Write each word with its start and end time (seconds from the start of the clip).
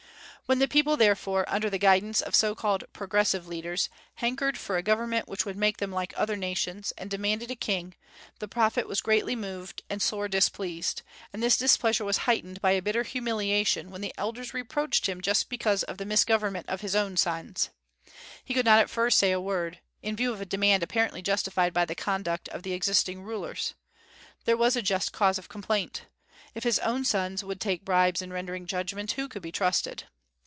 When 0.47 0.59
the 0.59 0.67
people, 0.67 0.97
therefore, 0.97 1.45
under 1.47 1.69
the 1.69 1.77
guidance 1.77 2.19
of 2.19 2.35
so 2.35 2.55
called 2.55 2.83
"progressive 2.91 3.47
leaders," 3.47 3.87
hankered 4.15 4.57
for 4.57 4.75
a 4.75 4.83
government 4.83 5.29
which 5.29 5.45
would 5.45 5.55
make 5.55 5.77
them 5.77 5.93
like 5.93 6.13
other 6.17 6.35
nations, 6.35 6.91
and 6.97 7.09
demanded 7.09 7.49
a 7.51 7.55
king, 7.55 7.95
the 8.39 8.49
prophet 8.49 8.85
was 8.85 8.99
greatly 8.99 9.33
moved 9.33 9.81
and 9.89 10.01
sore 10.01 10.27
displeased; 10.27 11.03
and 11.31 11.41
this 11.41 11.55
displeasure 11.55 12.03
was 12.03 12.17
heightened 12.27 12.59
by 12.59 12.71
a 12.71 12.81
bitter 12.81 13.03
humiliation 13.03 13.89
when 13.91 14.01
the 14.01 14.13
elders 14.17 14.53
reproached 14.53 15.05
him 15.07 15.21
because 15.47 15.83
of 15.83 15.97
the 15.99 16.03
misgovernment 16.05 16.67
of 16.67 16.81
his 16.81 16.97
own 16.97 17.15
sons. 17.15 17.69
He 18.43 18.53
could 18.53 18.65
not 18.65 18.79
at 18.81 18.89
first 18.89 19.19
say 19.19 19.31
a 19.31 19.39
word, 19.39 19.79
in 20.01 20.17
view 20.17 20.33
of 20.33 20.41
a 20.41 20.45
demand 20.45 20.83
apparently 20.83 21.21
justified 21.21 21.71
by 21.71 21.85
the 21.85 21.95
conduct 21.95 22.49
of 22.49 22.63
the 22.63 22.73
existing 22.73 23.23
rulers. 23.23 23.73
There 24.43 24.57
was 24.57 24.75
a 24.75 24.81
just 24.81 25.13
cause 25.13 25.37
of 25.37 25.47
complaint. 25.47 26.07
If 26.53 26.65
his 26.65 26.77
own 26.79 27.05
sons 27.05 27.41
would 27.41 27.61
take 27.61 27.85
bribes 27.85 28.21
in 28.21 28.33
rendering 28.33 28.65
judgment, 28.65 29.13
who 29.13 29.29
could 29.29 29.41
be 29.41 29.53
trusted? 29.53 30.03